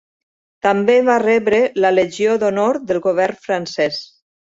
[0.65, 4.05] També va rebre la Legió d'Honor del govern Francès.